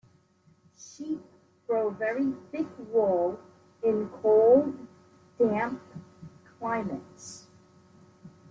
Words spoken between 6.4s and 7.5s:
climates.